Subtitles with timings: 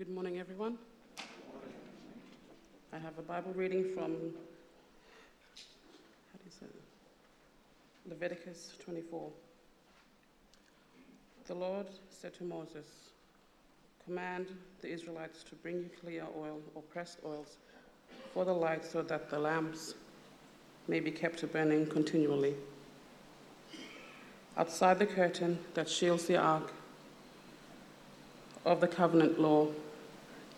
[0.00, 0.78] Good morning, everyone.
[2.90, 4.12] I have a Bible reading from
[6.32, 8.08] how do you say it?
[8.08, 9.30] Leviticus 24.
[11.48, 12.86] The Lord said to Moses,
[14.06, 14.46] Command
[14.80, 17.58] the Israelites to bring you clear oil or pressed oils
[18.32, 19.96] for the light so that the lamps
[20.88, 22.54] may be kept burning continually.
[24.56, 26.72] Outside the curtain that shields the ark
[28.64, 29.68] of the covenant law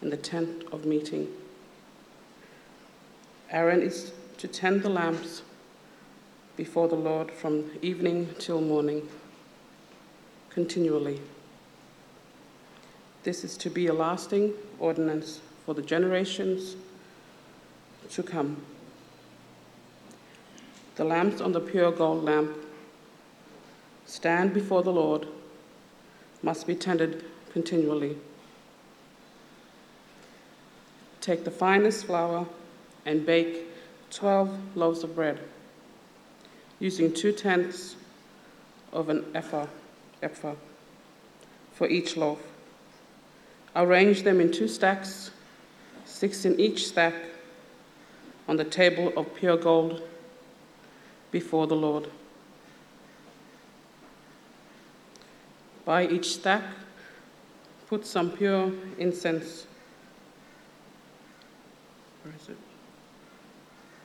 [0.02, 1.28] in the tent of meeting.
[3.50, 5.42] Aaron is to tend the lamps
[6.56, 9.08] before the Lord from evening till morning,
[10.50, 11.20] continually.
[13.22, 16.76] This is to be a lasting ordinance for the generations
[18.10, 18.62] to come.
[20.96, 22.56] The lamps on the pure gold lamp
[24.04, 25.26] stand before the Lord
[26.42, 28.18] must be tended continually.
[31.22, 32.48] Take the finest flour
[33.06, 33.68] and bake
[34.10, 35.38] 12 loaves of bread
[36.80, 37.94] using two tenths
[38.92, 39.68] of an ephah,
[40.20, 40.56] ephah
[41.72, 42.40] for each loaf.
[43.76, 45.30] Arrange them in two stacks,
[46.04, 47.14] six in each stack,
[48.48, 50.02] on the table of pure gold
[51.30, 52.08] before the Lord.
[55.84, 56.64] By each stack,
[57.88, 59.68] put some pure incense
[62.22, 62.56] where is it?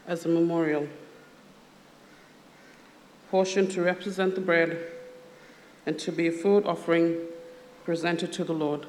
[0.07, 0.87] As a memorial.
[3.29, 4.77] Portion to represent the bread
[5.85, 7.17] and to be a food offering
[7.85, 8.85] presented to the Lord.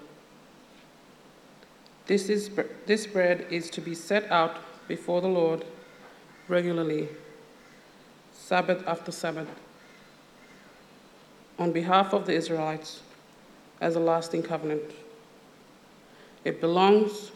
[2.06, 2.50] This, is,
[2.86, 4.56] this bread is to be set out
[4.88, 5.64] before the Lord
[6.48, 7.08] regularly,
[8.32, 9.48] Sabbath after Sabbath,
[11.58, 13.02] on behalf of the Israelites
[13.80, 14.90] as a lasting covenant.
[16.44, 17.30] It belongs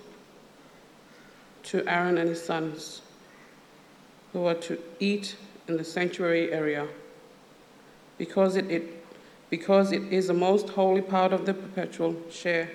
[1.73, 3.01] to Aaron and his sons,
[4.34, 6.87] who are to eat in the sanctuary area,
[8.19, 9.03] because it, it,
[9.49, 12.69] because it is the most holy part of the perpetual share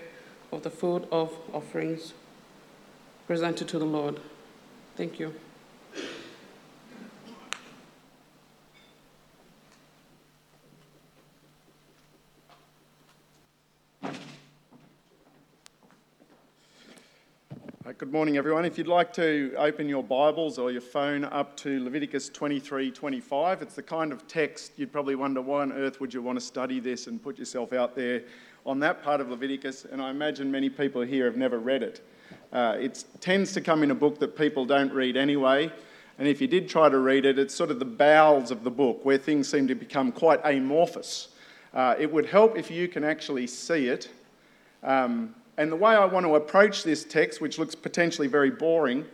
[0.52, 2.14] of the food of offerings
[3.28, 4.20] presented to the Lord.
[4.96, 5.32] Thank you.
[18.08, 18.64] Good morning, everyone.
[18.64, 23.62] If you'd like to open your Bibles or your phone up to Leviticus 23 25,
[23.62, 26.46] it's the kind of text you'd probably wonder why on earth would you want to
[26.46, 28.24] study this and put yourself out there
[28.66, 32.00] on that part of Leviticus, and I imagine many people here have never read it.
[32.54, 35.70] Uh, it tends to come in a book that people don't read anyway,
[36.18, 38.72] and if you did try to read it, it's sort of the bowels of the
[38.72, 41.28] book where things seem to become quite amorphous.
[41.74, 44.08] Uh, it would help if you can actually see it.
[44.82, 49.06] Um, and the way I want to approach this text, which looks potentially very boring,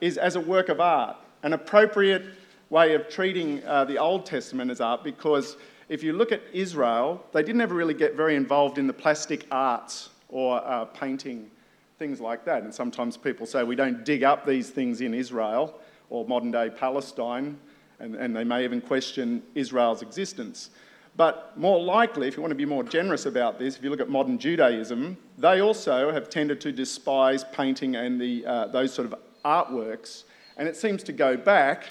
[0.00, 2.24] is as a work of art, an appropriate
[2.70, 5.56] way of treating uh, the Old Testament as art, because
[5.88, 9.46] if you look at Israel, they didn't ever really get very involved in the plastic
[9.50, 11.50] arts or uh, painting,
[11.98, 12.62] things like that.
[12.62, 15.78] And sometimes people say we don't dig up these things in Israel
[16.08, 17.58] or modern day Palestine,
[17.98, 20.70] and, and they may even question Israel's existence.
[21.16, 24.00] But more likely, if you want to be more generous about this, if you look
[24.00, 29.12] at modern Judaism, they also have tended to despise painting and the, uh, those sort
[29.12, 30.24] of artworks.
[30.56, 31.84] And it seems to go back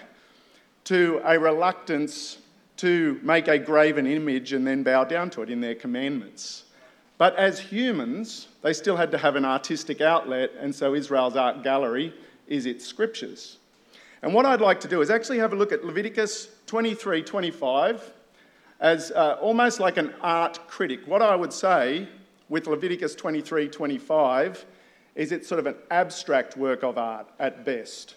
[0.86, 2.40] to a reluctance
[2.78, 6.64] to make a graven image and then bow down to it in their commandments.
[7.20, 11.62] But as humans, they still had to have an artistic outlet, and so Israel's art
[11.62, 12.12] gallery
[12.48, 13.58] is its scriptures.
[14.24, 18.14] And what I'd like to do is actually have a look at Leviticus 23 25
[18.82, 21.02] as uh, almost like an art critic.
[21.06, 22.10] What I would say
[22.50, 24.66] with Leviticus 23 25
[25.16, 28.16] is it's sort of an abstract work of art at best.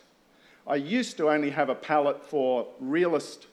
[0.67, 3.47] I used to only have a palate for realist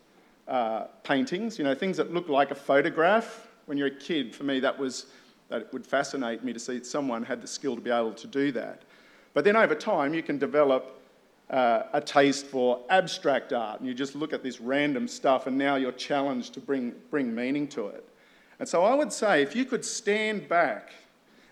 [0.48, 3.48] uh, paintings, you know, things that look like a photograph.
[3.66, 5.08] When you're a kid, for me, that was
[5.50, 8.54] that would fascinate me to see someone had the skill to be able to do
[8.54, 8.84] that.
[9.34, 11.01] But then over time, you can develop
[11.52, 15.58] uh, a taste for abstract art, and you just look at this random stuff, and
[15.58, 18.08] now you're challenged to bring, bring meaning to it.
[18.60, 20.94] And so I would say if you could stand back,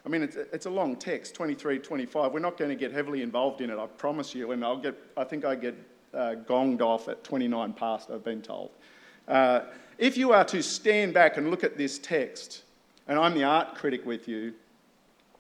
[0.06, 2.32] I mean, it's, it's a long text, 23, 25.
[2.32, 4.96] We're not going to get heavily involved in it, I promise you, and I'll get,
[5.18, 5.76] I think I get
[6.14, 8.72] uh, gonged off at 29 past, I've been told.
[9.28, 9.62] Uh,
[9.98, 12.64] if you are to stand back and look at this text,
[13.08, 14.54] and I'm the art critic with you,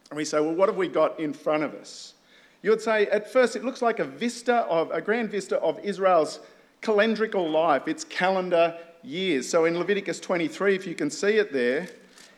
[0.09, 2.15] and we say, well, what have we got in front of us?
[2.61, 5.79] You would say, at first, it looks like a vista of a grand vista of
[5.79, 6.39] Israel's
[6.81, 9.47] calendrical life, its calendar years.
[9.47, 11.87] So in Leviticus 23, if you can see it there,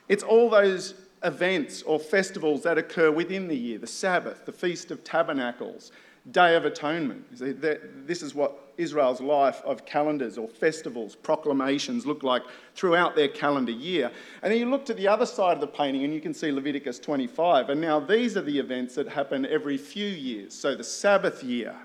[0.08, 4.92] it's all those events or festivals that occur within the year the Sabbath, the Feast
[4.92, 5.92] of Tabernacles,
[6.30, 7.26] Day of Atonement.
[7.32, 12.44] This is what Israel's life of calendars or festivals, proclamations look like
[12.76, 14.12] throughout their calendar year.
[14.44, 16.52] And then you look to the other side of the painting and you can see
[16.52, 17.70] Leviticus 25.
[17.70, 20.54] And now these are the events that happen every few years.
[20.54, 21.76] So the Sabbath year,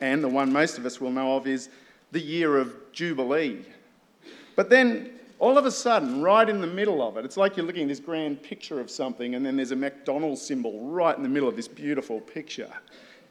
[0.00, 1.68] and the one most of us will know of is
[2.12, 3.64] the year of Jubilee.
[4.56, 7.66] But then all of a sudden, right in the middle of it, it's like you're
[7.66, 11.22] looking at this grand picture of something, and then there's a McDonald's symbol right in
[11.22, 12.72] the middle of this beautiful picture.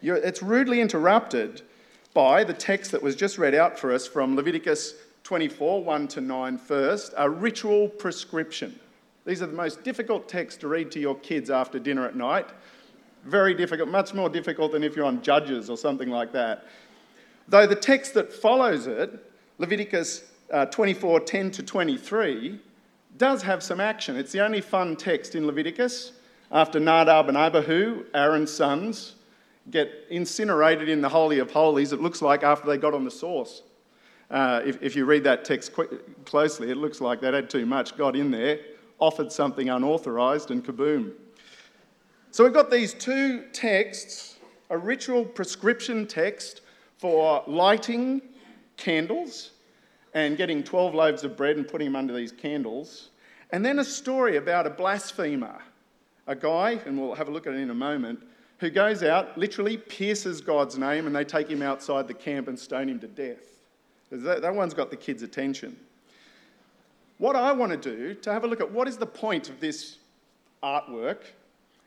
[0.05, 1.63] You're, it's rudely interrupted
[2.13, 4.93] by the text that was just read out for us from Leviticus
[5.23, 8.79] 24 1 to 9 first, a ritual prescription.
[9.25, 12.47] These are the most difficult texts to read to your kids after dinner at night.
[13.23, 16.65] Very difficult, much more difficult than if you're on Judges or something like that.
[17.47, 22.59] Though the text that follows it, Leviticus uh, 24 10 to 23,
[23.17, 24.17] does have some action.
[24.17, 26.11] It's the only fun text in Leviticus.
[26.51, 29.14] After Nadab and Abihu, Aaron's sons,
[29.71, 33.11] get incinerated in the Holy of Holies, it looks like after they got on the
[33.11, 33.63] sauce.
[34.29, 35.71] Uh, if, if, you read that text
[36.25, 38.59] closely, it looks like they had too much, got in there,
[38.99, 41.11] offered something unauthorized, and kaboom.
[42.31, 44.35] So we've got these two texts
[44.69, 46.61] a ritual prescription text
[46.97, 48.21] for lighting
[48.77, 49.51] candles
[50.13, 53.09] and getting 12 loaves of bread and putting them under these candles.
[53.51, 55.61] And then a story about a blasphemer,
[56.25, 58.23] a guy, and we'll have a look at it in a moment,
[58.65, 62.57] who goes out, literally pierces God's name, and they take him outside the camp and
[62.57, 63.59] stone him to death.
[64.11, 65.77] That, that one's got the kids' attention.
[67.17, 69.59] What I want to do, to have a look at what is the point of
[69.59, 69.97] this
[70.63, 71.19] artwork,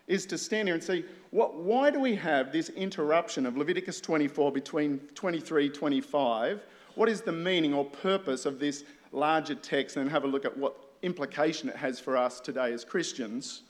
[0.07, 4.01] is to stand here and see what, why do we have this interruption of Leviticus
[4.01, 6.63] 24 between 23 25
[6.95, 10.57] what is the meaning or purpose of this larger text and have a look at
[10.57, 13.63] what implication it has for us today as Christians.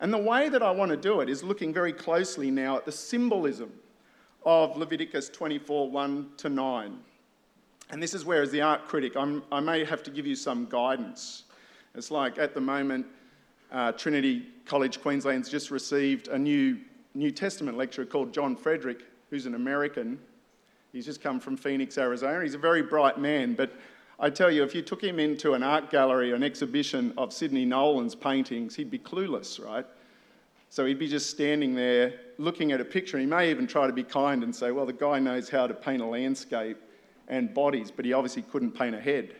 [0.00, 2.84] And the way that I want to do it is looking very closely now at
[2.84, 3.72] the symbolism
[4.44, 6.98] of Leviticus 24 1 to 9.
[7.90, 10.34] And this is where, as the art critic, I'm, i may have to give you
[10.34, 11.44] some guidance.
[11.94, 13.06] It's like at the moment,
[13.70, 16.78] uh, Trinity College Queensland's just received a new
[17.16, 20.18] New Testament lecturer called John Frederick, who's an American
[20.94, 22.40] He's just come from Phoenix, Arizona.
[22.40, 23.72] He's a very bright man, but
[24.18, 27.32] I tell you, if you took him into an art gallery or an exhibition of
[27.32, 29.84] Sidney Nolan's paintings, he'd be clueless, right?
[30.68, 33.18] So he'd be just standing there looking at a picture.
[33.18, 35.74] He may even try to be kind and say, well, the guy knows how to
[35.74, 36.78] paint a landscape
[37.28, 39.34] and bodies, but he obviously couldn't paint a head.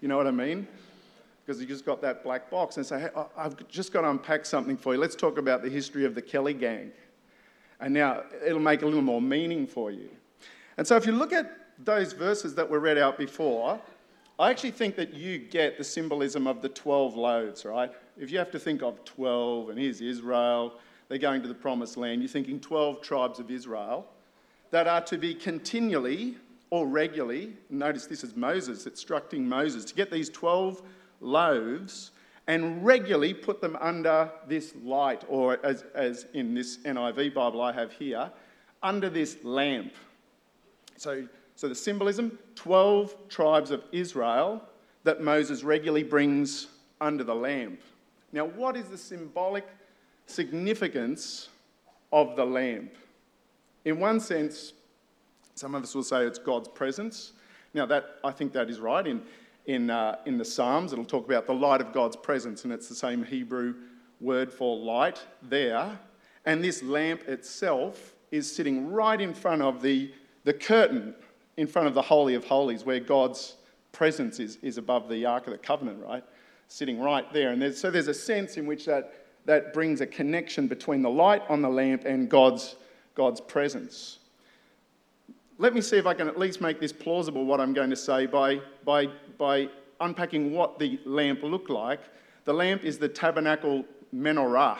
[0.00, 0.66] You know what I mean?
[1.44, 4.44] Because he just got that black box and say, hey, I've just got to unpack
[4.44, 5.00] something for you.
[5.00, 6.92] Let's talk about the history of the Kelly gang.
[7.80, 10.10] And now it'll make a little more meaning for you.
[10.76, 11.50] And so if you look at
[11.84, 13.80] those verses that were read out before,
[14.38, 17.90] I actually think that you get the symbolism of the 12 loaves, right?
[18.16, 20.74] If you have to think of 12, and here's Israel,
[21.08, 24.06] they're going to the promised land, you're thinking 12 tribes of Israel
[24.70, 26.36] that are to be continually
[26.70, 30.82] or regularly, notice this is Moses instructing Moses to get these 12
[31.20, 32.10] loaves
[32.46, 37.72] and regularly put them under this light, or as, as in this NIV Bible I
[37.72, 38.30] have here,
[38.82, 39.92] under this lamp.
[40.96, 41.26] So,
[41.58, 44.62] so the symbolism 12 tribes of Israel
[45.02, 46.68] that Moses regularly brings
[47.00, 47.80] under the lamp.
[48.32, 49.66] Now, what is the symbolic
[50.26, 51.48] significance
[52.12, 52.94] of the lamp?
[53.84, 54.72] In one sense,
[55.56, 57.32] some of us will say it's God's presence.
[57.74, 59.04] Now, that, I think that is right.
[59.04, 59.20] In,
[59.66, 62.88] in, uh, in the Psalms, it'll talk about the light of God's presence, and it's
[62.88, 63.74] the same Hebrew
[64.20, 65.98] word for light there.
[66.46, 70.12] And this lamp itself is sitting right in front of the
[70.44, 71.14] the curtain
[71.58, 73.56] in front of the Holy of Holies, where God's
[73.90, 76.22] presence is, is above the Ark of the Covenant, right?
[76.68, 77.50] Sitting right there.
[77.50, 79.12] And there's, so there's a sense in which that,
[79.44, 82.76] that brings a connection between the light on the lamp and God's,
[83.16, 84.20] God's presence.
[85.58, 87.96] Let me see if I can at least make this plausible, what I'm going to
[87.96, 89.68] say, by, by, by
[90.00, 92.02] unpacking what the lamp looked like.
[92.44, 93.84] The lamp is the tabernacle
[94.14, 94.78] menorah,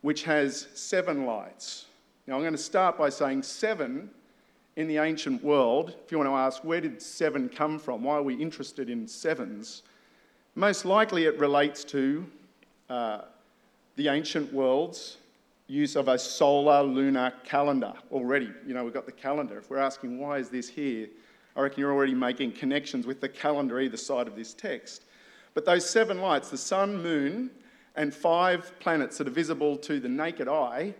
[0.00, 1.84] which has seven lights.
[2.26, 4.08] Now, I'm going to start by saying seven
[4.78, 8.14] in the ancient world, if you want to ask where did seven come from, why
[8.14, 9.82] are we interested in sevens,
[10.54, 12.24] most likely it relates to
[12.88, 13.22] uh,
[13.96, 15.16] the ancient world's
[15.66, 18.52] use of a solar lunar calendar already.
[18.64, 19.58] You know, we've got the calendar.
[19.58, 21.08] If we're asking why is this here,
[21.56, 25.06] I reckon you're already making connections with the calendar either side of this text.
[25.54, 27.50] But those seven lights, the sun, moon,
[27.96, 30.94] and five planets that are visible to the naked eye,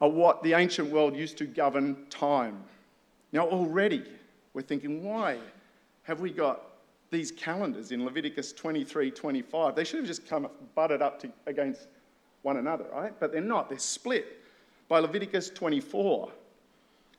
[0.00, 2.62] are what the ancient world used to govern time.
[3.32, 4.04] Now, already
[4.54, 5.38] we're thinking, why
[6.04, 6.62] have we got
[7.10, 9.74] these calendars in Leviticus 23 25?
[9.74, 11.88] They should have just come butted up to, against
[12.42, 13.12] one another, right?
[13.18, 14.42] But they're not, they're split
[14.88, 16.30] by Leviticus 24.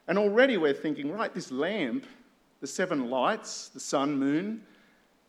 [0.07, 2.05] And already we're thinking, right, this lamp,
[2.61, 4.63] the seven lights, the sun, moon,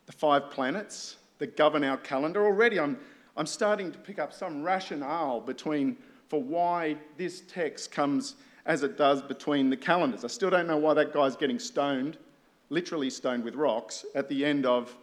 [0.05, 2.97] the five planets that govern our calendar, already I'm,
[3.35, 5.97] I'm starting to pick up some rationale between
[6.29, 8.35] for why this text comes
[8.69, 10.23] as it does between the calendars.
[10.23, 12.17] I still don't know why that guy's getting stoned,
[12.69, 14.95] literally stoned with rocks, at the end of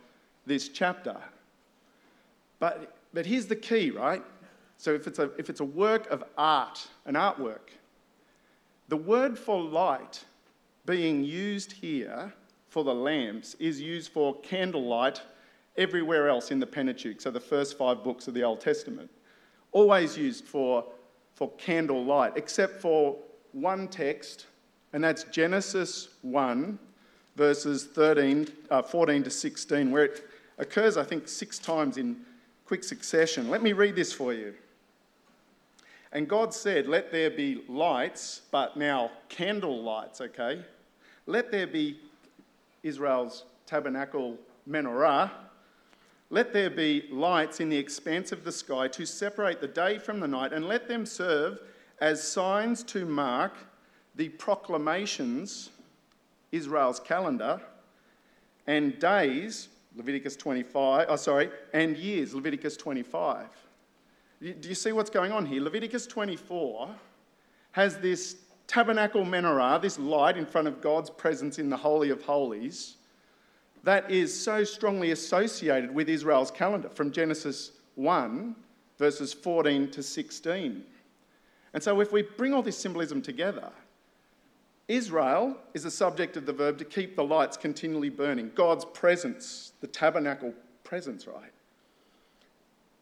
[0.46, 1.16] this chapter.
[2.60, 4.22] But, but here's the key, right?
[4.78, 7.72] So if it's, a, if it's a work of art, an artwork,
[8.86, 10.24] the word for light
[10.86, 12.32] being used here
[12.68, 15.20] for the lamps is used for candlelight
[15.76, 19.10] everywhere else in the Pentateuch, so the first five books of the Old Testament.
[19.72, 20.84] Always used for,
[21.34, 23.16] for candlelight, except for
[23.56, 24.46] one text,
[24.92, 26.78] and that's Genesis 1,
[27.36, 32.18] verses 13, uh, 14 to 16, where it occurs, I think, six times in
[32.66, 33.48] quick succession.
[33.48, 34.54] Let me read this for you.
[36.12, 40.62] And God said, Let there be lights, but now candle lights, okay?
[41.26, 41.98] Let there be
[42.82, 44.36] Israel's tabernacle
[44.68, 45.30] menorah.
[46.28, 50.20] Let there be lights in the expanse of the sky to separate the day from
[50.20, 51.58] the night, and let them serve
[52.00, 53.54] as signs to mark
[54.14, 55.70] the proclamations,
[56.52, 57.60] Israel's calendar,
[58.66, 63.46] and days, Leviticus 25, oh sorry, and years, Leviticus 25.
[64.40, 65.62] Do you see what's going on here?
[65.62, 66.90] Leviticus 24
[67.72, 68.36] has this
[68.66, 72.96] tabernacle menorah, this light in front of God's presence in the Holy of Holies,
[73.84, 78.56] that is so strongly associated with Israel's calendar from Genesis 1,
[78.98, 80.84] verses 14 to 16.
[81.76, 83.70] And so, if we bring all this symbolism together,
[84.88, 89.72] Israel is the subject of the verb to keep the lights continually burning, God's presence,
[89.82, 90.54] the tabernacle
[90.84, 91.52] presence, right?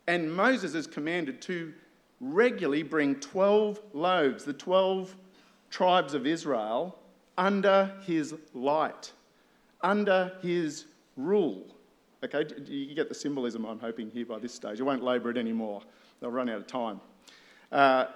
[0.09, 1.73] And Moses is commanded to
[2.21, 5.15] regularly bring 12 loaves, the 12
[5.71, 6.99] tribes of Israel,
[7.39, 9.13] under his light,
[9.83, 11.65] under his rule.
[12.25, 14.81] Okay, you get the symbolism I'm hoping here by this stage.
[14.81, 15.81] I won't labour it anymore,
[16.19, 17.01] they'll run out of time.
[17.71, 18.07] Uh,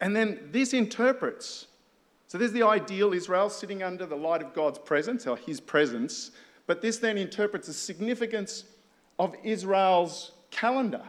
[0.00, 1.66] and then this interprets.
[2.28, 6.32] So there's the ideal Israel sitting under the light of God's presence, or his presence,
[6.66, 8.64] but this then interprets the significance
[9.18, 11.02] of Israel's calendar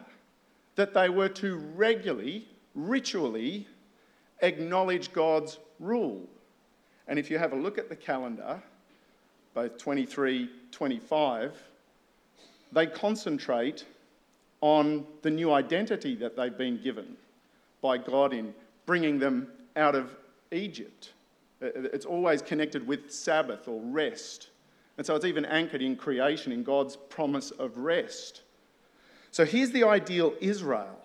[0.76, 3.68] that they were to regularly, ritually
[4.42, 6.22] acknowledge God's rule.
[7.08, 8.62] And if you have a look at the calendar,
[9.54, 11.56] both 23, 25,
[12.72, 13.86] they concentrate
[14.62, 17.16] on the new identity that they've been given
[17.82, 18.54] by God in
[18.88, 20.16] bringing them out of
[20.52, 21.14] Egypt.
[21.62, 24.50] Uh, uh, it's always connected with Sabbath or rest.
[24.98, 28.42] And so it's even anchored in creation, in God's promise of rest.
[29.30, 31.00] So here's the ideal Israel.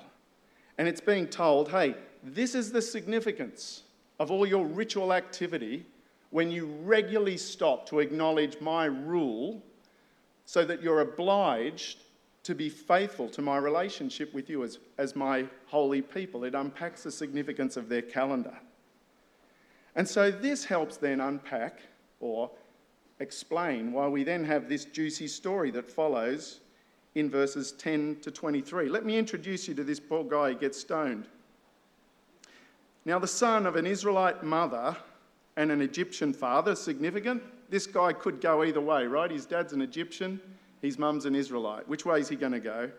[0.78, 3.82] And it's being told hey, this is the significance
[4.18, 5.84] of all your ritual activity
[6.30, 9.62] when you regularly stop to acknowledge my rule
[10.46, 11.98] so that you're obliged
[12.42, 16.44] to be faithful to my relationship with you as, as my holy people.
[16.44, 18.54] It unpacks the significance of their calendar.
[19.94, 21.80] And so this helps then unpack
[22.20, 22.50] or
[23.20, 26.60] explain why we then have this juicy story that follows
[27.14, 28.88] in verses 10 to 23.
[28.88, 31.26] Let me introduce you to this poor guy who gets stoned.
[33.04, 34.96] Now, the son of an Israelite mother
[35.56, 37.42] and an Egyptian father, significant.
[37.68, 39.30] This guy could go either way, right?
[39.30, 40.40] His dad's an Egyptian,
[40.82, 41.88] his mum's an Israelite.
[41.88, 42.90] Which way is he going to go?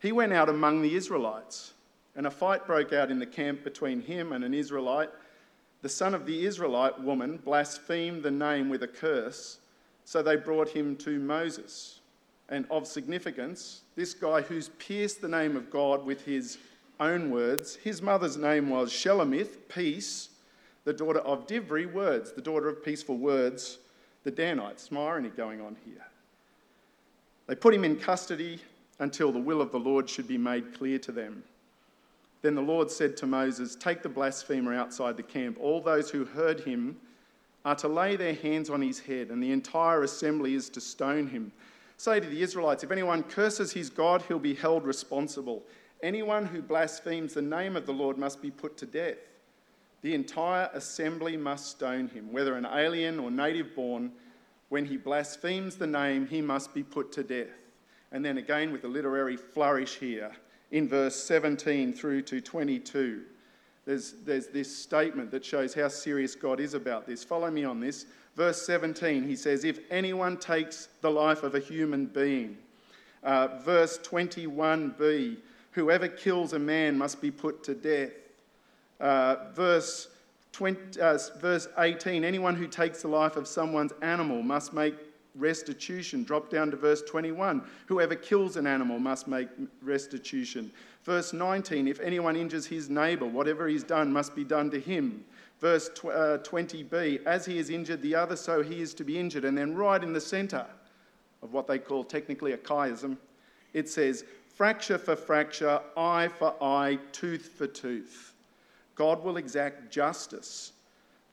[0.00, 1.74] He went out among the Israelites,
[2.14, 5.10] and a fight broke out in the camp between him and an Israelite.
[5.80, 9.58] The son of the Israelite woman blasphemed the name with a curse,
[10.04, 11.98] so they brought him to Moses
[12.52, 16.58] and of significance, this guy who's pierced the name of God with his
[17.00, 20.28] own words, his mother's name was Shelomith, peace,
[20.84, 23.78] the daughter of Divri, words, the daughter of peaceful words,
[24.24, 24.88] the Danites.
[24.88, 26.04] Some irony going on here.
[27.46, 28.60] They put him in custody
[28.98, 31.42] until the will of the Lord should be made clear to them.
[32.42, 35.58] Then the Lord said to Moses, Take the blasphemer outside the camp.
[35.60, 36.96] All those who heard him
[37.64, 41.28] are to lay their hands on his head, and the entire assembly is to stone
[41.28, 41.52] him.
[41.96, 45.62] Say to the Israelites, if anyone curses his God, he'll be held responsible.
[46.02, 49.18] Anyone who blasphemes the name of the Lord must be put to death.
[50.02, 54.10] The entire assembly must stone him, whether an alien or native born.
[54.72, 57.52] When he blasphemes the name, he must be put to death.
[58.10, 60.32] And then again with a literary flourish here
[60.70, 63.20] in verse 17 through to 22.
[63.84, 67.22] There's, there's this statement that shows how serious God is about this.
[67.22, 68.06] Follow me on this.
[68.34, 72.56] Verse 17, he says, If anyone takes the life of a human being.
[73.22, 75.36] Uh, verse 21b,
[75.72, 78.12] Whoever kills a man must be put to death.
[78.98, 80.08] Uh, verse,
[80.52, 84.94] 20, uh, verse 18 anyone who takes the life of someone's animal must make
[85.34, 86.24] restitution.
[86.24, 87.62] Drop down to verse 21.
[87.86, 89.48] Whoever kills an animal must make
[89.80, 90.70] restitution.
[91.04, 95.24] Verse 19 if anyone injures his neighbour, whatever he's done must be done to him.
[95.60, 99.44] Verse 20b uh, as he is injured the other, so he is to be injured.
[99.44, 100.66] And then right in the centre
[101.42, 103.16] of what they call technically a chiasm,
[103.72, 108.31] it says, fracture for fracture, eye for eye, tooth for tooth.
[108.94, 110.72] God will exact justice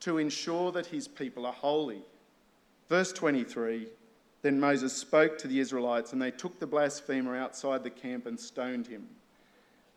[0.02, 2.02] to ensure that his people are holy.
[2.88, 3.88] Verse 23
[4.42, 8.40] Then Moses spoke to the Israelites, and they took the blasphemer outside the camp and
[8.40, 9.08] stoned him.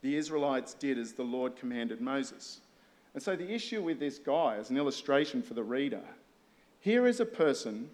[0.02, 2.60] The Israelites did as the Lord commanded Moses.
[3.14, 6.02] And so, the issue with this guy, as an illustration for the reader,
[6.80, 7.90] here is a person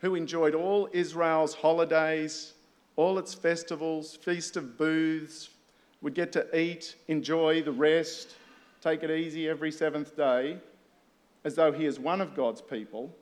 [0.00, 2.54] who enjoyed all Israel's holidays,
[2.96, 5.50] all its festivals, feast of booths,
[6.00, 8.36] would get to eat, enjoy the rest,
[8.86, 10.58] take it easy every seventh day,
[11.44, 13.12] as though he is one of God's people.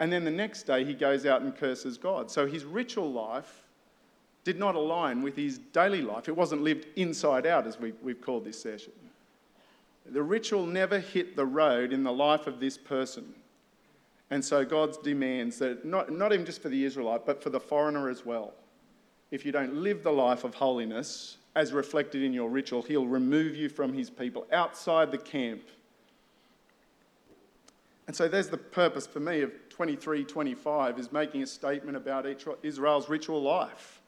[0.00, 2.30] And then the next day he goes out and curses God.
[2.30, 3.62] So his ritual life
[4.42, 6.28] did not align with his daily life.
[6.28, 8.92] It wasn't lived inside out, as we, have called this session.
[10.04, 13.32] The ritual never hit the road in the life of this person.
[14.30, 17.60] And so God demands that, not, not even just for the Israelite, but for the
[17.60, 18.54] foreigner as well.
[19.30, 23.56] If you don't live the life of holiness as reflected in your ritual, he'll remove
[23.56, 25.62] you from his people outside the camp.
[28.06, 32.26] And so there's the purpose for me of 23 25 is making a statement about
[32.62, 34.00] Israel's ritual life.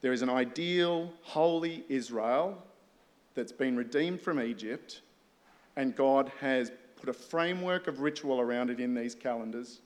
[0.00, 2.62] There is an ideal, holy Israel
[3.34, 5.02] that's been redeemed from Egypt,
[5.76, 9.80] and God has put a framework of ritual around it in these calendars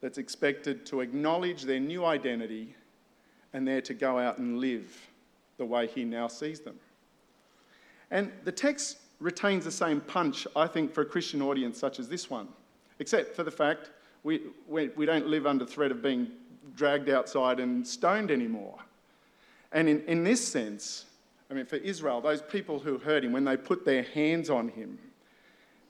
[0.00, 2.74] that's expected to acknowledge their new identity
[3.52, 5.08] and there to go out and live
[5.56, 6.78] the way He now sees them.
[8.10, 12.08] And the text retains the same punch, I think, for a Christian audience such as
[12.08, 12.48] this one,
[12.98, 13.90] except for the fact
[14.22, 16.28] we, we, we don't live under threat of being
[16.76, 18.78] dragged outside and stoned anymore.
[19.72, 21.06] And in, in this sense,
[21.50, 24.68] I mean, for Israel, those people who heard him, when they put their hands on
[24.68, 24.98] him,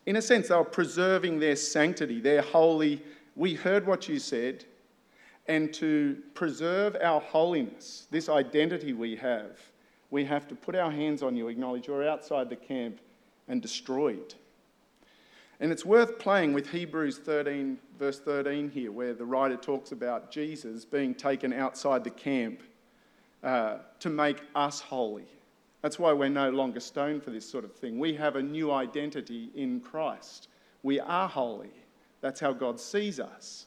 [0.06, 3.02] in a sense, they were preserving their sanctity, their holy.
[3.36, 4.64] We heard what you said,
[5.48, 9.58] and to preserve our holiness, this identity we have,
[10.10, 13.00] we have to put our hands on you, acknowledge you're outside the camp,
[13.48, 14.34] and destroyed.
[15.60, 20.30] And it's worth playing with Hebrews 13, verse 13 here, where the writer talks about
[20.30, 22.62] Jesus being taken outside the camp
[23.42, 25.26] uh, to make us holy.
[25.82, 27.98] That's why we're no longer stoned for this sort of thing.
[27.98, 30.48] We have a new identity in Christ.
[30.82, 31.72] We are holy.
[32.20, 33.66] That's how God sees us.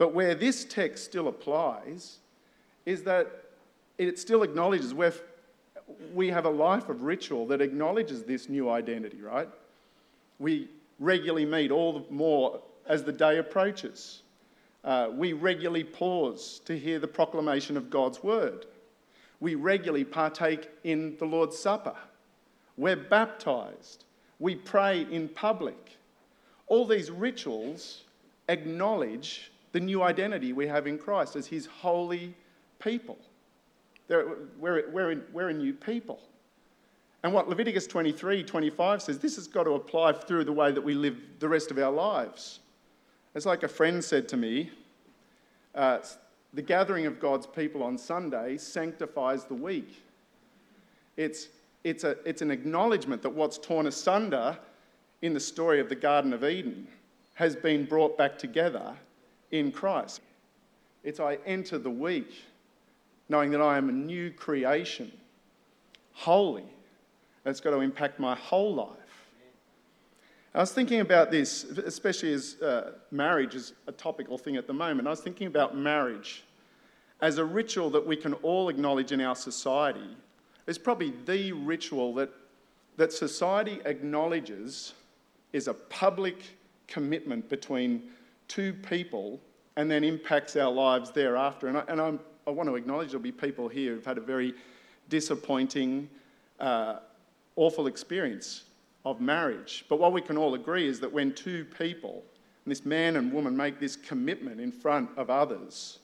[0.00, 2.18] But where this text still applies
[2.86, 3.30] is that
[3.98, 5.12] it still acknowledges we're,
[6.12, 9.48] we have a life of ritual that acknowledges this new identity, right?
[10.40, 14.22] We regularly meet all the more as the day approaches.
[14.82, 18.64] Uh, we regularly pause to hear the proclamation of God's word
[19.40, 21.96] we regularly partake in the Lord's Supper.
[22.76, 24.04] We're baptized.
[24.38, 25.96] We pray in public.
[26.66, 28.02] All these rituals
[28.48, 32.34] acknowledge the new identity we have in Christ as His holy
[32.78, 33.18] people.
[34.08, 36.20] We're, we're, we're a new people.
[37.22, 40.80] And what Leviticus 23 25 says, this has got to apply through the way that
[40.80, 42.60] we live the rest of our lives.
[43.34, 44.70] It's like a friend said to me,
[45.74, 45.98] uh,
[46.52, 50.02] the gathering of God's people on Sunday sanctifies the week.
[51.16, 51.48] It's,
[51.84, 54.58] it's, a, it's an acknowledgement that what's torn asunder
[55.22, 56.88] in the story of the Garden of Eden
[57.34, 58.96] has been brought back together
[59.50, 60.20] in Christ.
[61.02, 62.32] It's I enter the week
[63.28, 65.10] knowing that I am a new creation,
[66.12, 66.64] holy.
[67.44, 68.96] That's got to impact my whole life.
[70.52, 74.72] I was thinking about this, especially as uh, marriage is a topical thing at the
[74.72, 75.06] moment.
[75.06, 76.42] I was thinking about marriage
[77.20, 80.16] as a ritual that we can all acknowledge in our society.
[80.66, 82.30] It's probably the ritual that,
[82.96, 84.94] that society acknowledges
[85.52, 86.42] is a public
[86.88, 88.10] commitment between
[88.50, 89.40] two people
[89.76, 91.68] and then impacts our lives thereafter.
[91.68, 94.22] And I, and I'm, i want to acknowledge there'll be people here who've had a
[94.22, 94.54] very
[95.08, 96.10] disappointing,
[96.58, 96.96] uh,
[97.54, 98.64] awful experience
[99.04, 99.84] of marriage.
[99.88, 102.24] But what we can all agree is that when two people,
[102.66, 106.00] this man and woman, make this commitment in front of others,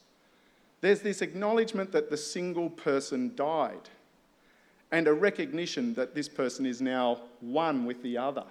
[0.79, 3.89] there's this acknowledgement that the single person died
[4.91, 8.45] and a recognition that this person is now one with the other.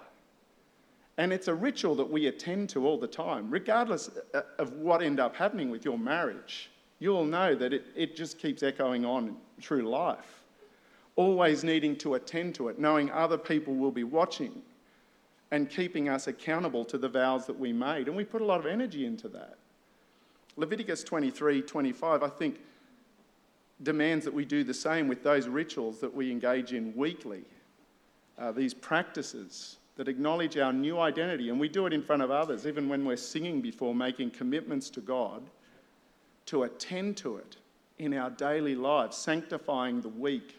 [1.17, 5.01] And it's a ritual that we attend to all the time, regardless uh, of what
[5.01, 6.69] end up happening with your marriage.
[6.99, 10.43] You'll know that it, it just keeps echoing on through life.
[11.15, 14.61] always needing to attend to it, knowing other people will be watching
[15.49, 18.07] and keeping us accountable to the vows that we made.
[18.07, 19.57] And we put a lot of energy into that.
[20.57, 22.59] Leviticus 23 25, I think,
[23.81, 27.43] demands that we do the same with those rituals that we engage in weekly,
[28.37, 31.49] uh, these practices that acknowledge our new identity.
[31.49, 34.89] And we do it in front of others, even when we're singing before, making commitments
[34.91, 35.43] to God
[36.45, 37.57] to attend to it
[37.99, 40.55] in our daily lives, sanctifying the week.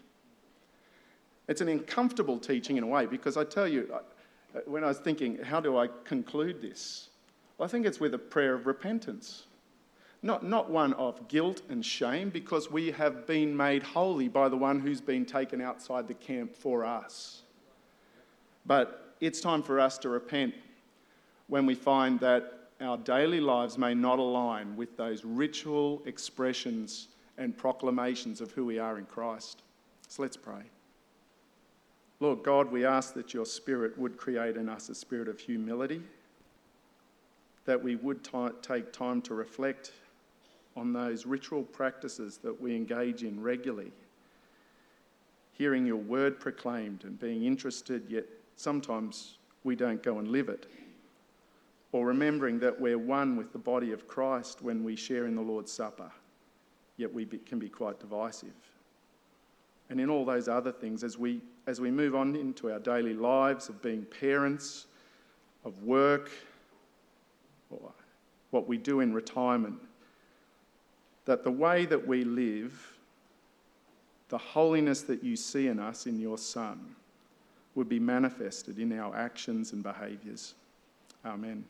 [1.47, 3.95] It's an uncomfortable teaching in a way because I tell you,
[4.67, 7.09] when I was thinking, how do I conclude this?
[7.57, 9.45] Well, I think it's with a prayer of repentance.
[10.21, 14.57] Not, not one of guilt and shame, because we have been made holy by the
[14.57, 17.43] one who's been taken outside the camp for us.
[18.67, 20.55] But it's time for us to repent
[21.49, 27.57] when we find that our daily lives may not align with those ritual expressions and
[27.57, 29.63] proclamations of who we are in Christ.
[30.07, 30.63] So let's pray.
[32.21, 36.03] Lord God, we ask that your Spirit would create in us a spirit of humility,
[37.65, 39.93] that we would t- take time to reflect
[40.77, 43.93] on those ritual practices that we engage in regularly,
[45.53, 48.25] hearing your word proclaimed and being interested, yet
[48.59, 50.67] sometimes we don't go and live it,
[51.93, 55.41] or remembering that we're one with the body of Christ when we share in the
[55.43, 56.11] Lord's Supper,
[56.97, 58.51] yet we be, can be quite divisive.
[59.91, 63.15] And in all those other things, as we, as we move on into our daily
[63.15, 64.87] lives of being parents,
[65.65, 66.31] of work,
[67.71, 67.93] or
[68.51, 69.79] what we do in retirement,
[71.27, 72.99] that the way that we live,
[74.31, 76.97] the holiness that you see in us in your Son,
[77.79, 80.55] would be manifested in our actions and behaviours.
[81.25, 81.65] Amen.